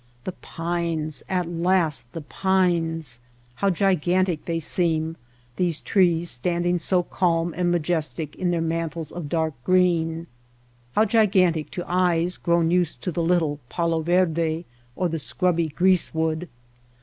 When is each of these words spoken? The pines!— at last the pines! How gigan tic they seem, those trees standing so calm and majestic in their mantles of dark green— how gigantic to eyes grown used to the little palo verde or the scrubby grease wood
The 0.23 0.31
pines!— 0.31 1.21
at 1.29 1.47
last 1.47 2.11
the 2.13 2.21
pines! 2.21 3.19
How 3.57 3.69
gigan 3.69 4.25
tic 4.25 4.45
they 4.45 4.59
seem, 4.59 5.15
those 5.57 5.79
trees 5.79 6.31
standing 6.31 6.79
so 6.79 7.03
calm 7.03 7.53
and 7.55 7.69
majestic 7.69 8.35
in 8.35 8.49
their 8.49 8.61
mantles 8.63 9.11
of 9.11 9.29
dark 9.29 9.53
green— 9.63 10.25
how 10.93 11.05
gigantic 11.05 11.69
to 11.77 11.85
eyes 11.87 12.37
grown 12.37 12.71
used 12.71 13.03
to 13.03 13.11
the 13.11 13.21
little 13.21 13.59
palo 13.69 14.01
verde 14.01 14.65
or 14.95 15.07
the 15.07 15.19
scrubby 15.19 15.67
grease 15.67 16.15
wood 16.15 16.49